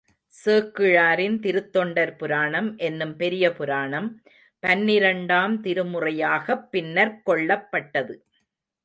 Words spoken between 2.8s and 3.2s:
என்னும்